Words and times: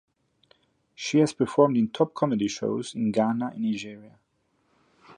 She 0.95 1.19
has 1.19 1.31
performed 1.31 1.77
in 1.77 1.89
top 1.89 2.15
Comedy 2.15 2.47
Shows 2.47 2.95
in 2.95 3.11
Ghana 3.11 3.49
and 3.53 3.61
Nigeria. 3.63 4.17